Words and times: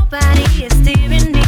nobody 0.00 0.64
is 0.64 0.72
steering 0.82 1.32
me. 1.32 1.39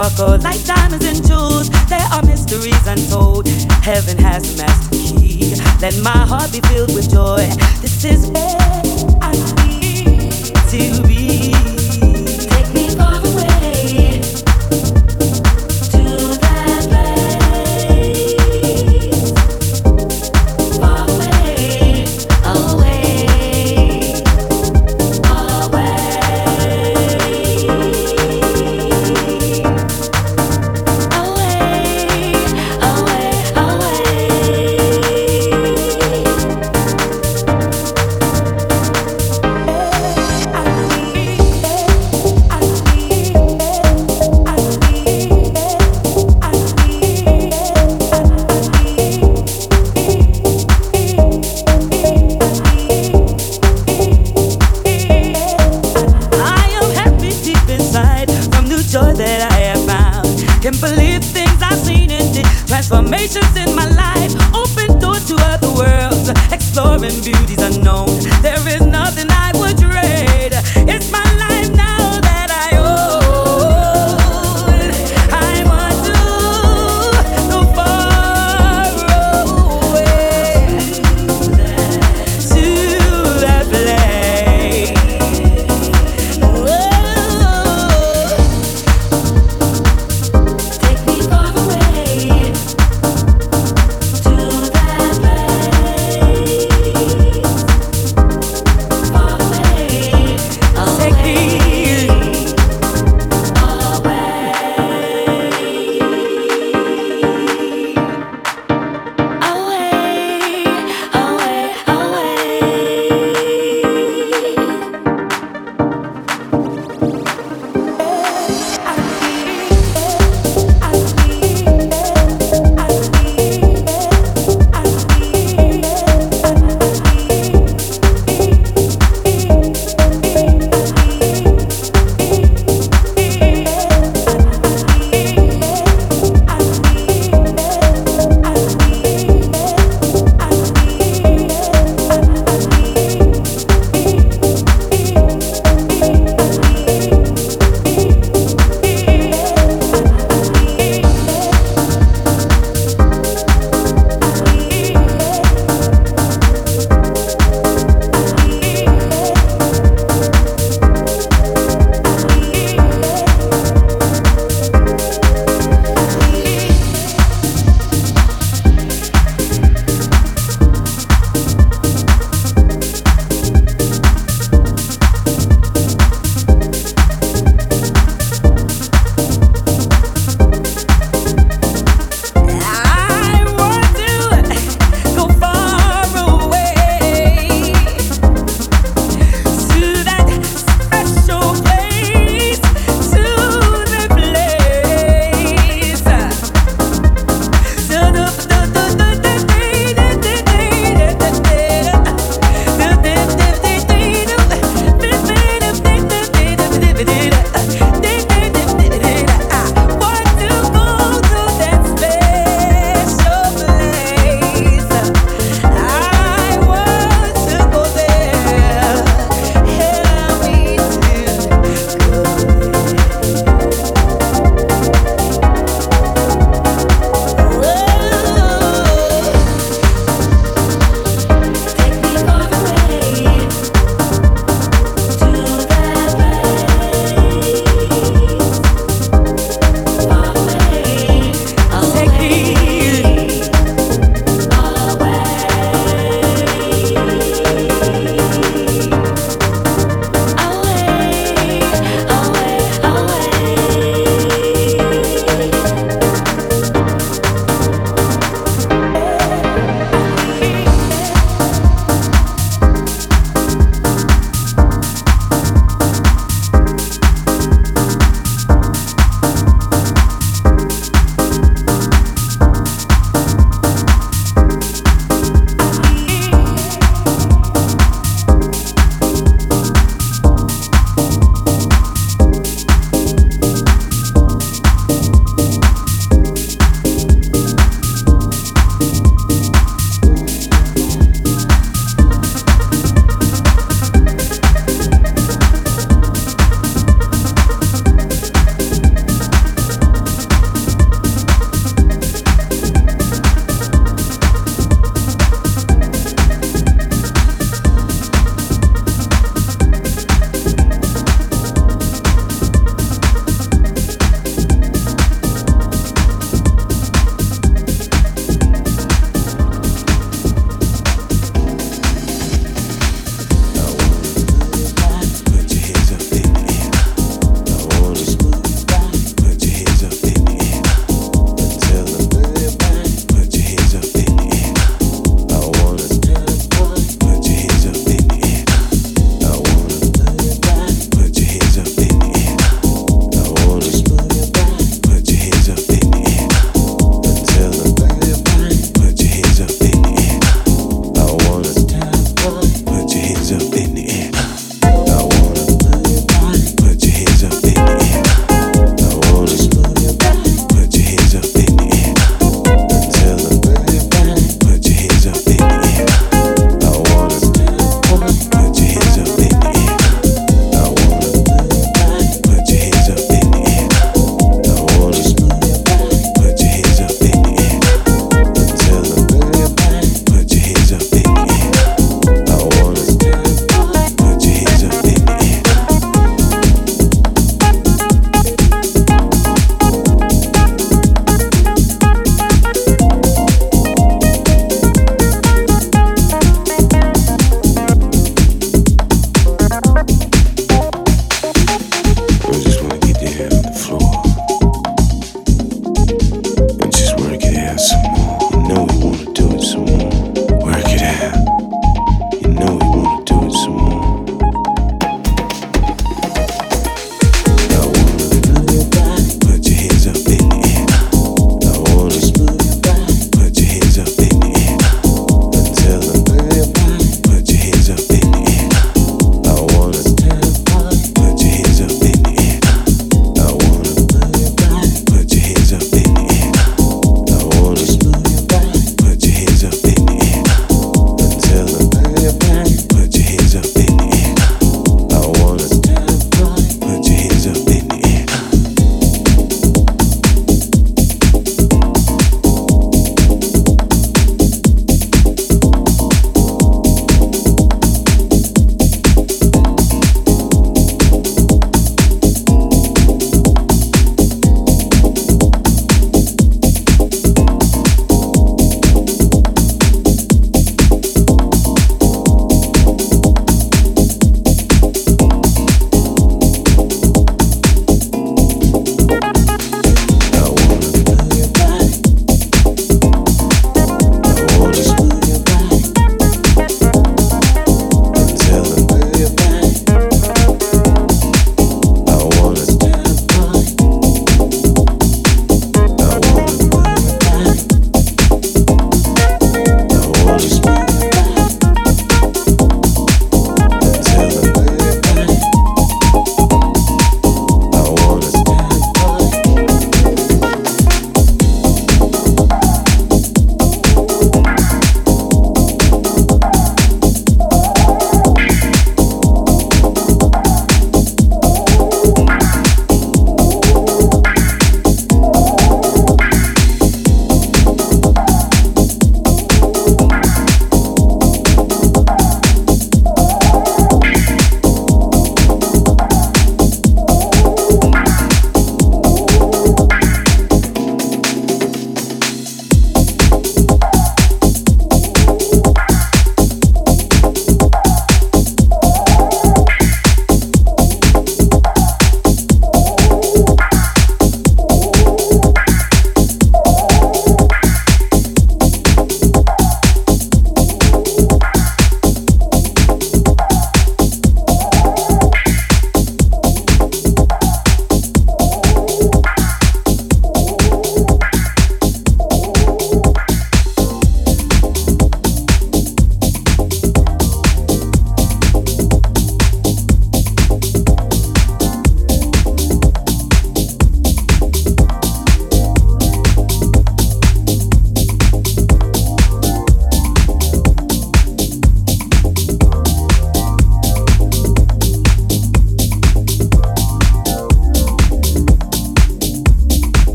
sparkle 0.00 0.38
like 0.38 0.64
diamonds 0.64 1.04
and 1.04 1.26
jewels. 1.26 1.68
There 1.88 2.06
are 2.12 2.22
mysteries 2.22 2.86
untold. 2.86 3.48
Heaven 3.82 4.16
has 4.18 4.54
a 4.54 4.62
master 4.62 4.96
key. 4.96 5.54
Let 5.80 5.96
my 6.02 6.24
heart 6.26 6.52
be 6.52 6.60
filled 6.68 6.94
with 6.94 7.10
joy. 7.10 7.46
This 7.80 8.04
is 8.04 8.26
where 8.28 8.56
I 9.20 9.32
need 9.66 10.54
to 10.70 11.02
be. 11.06 11.69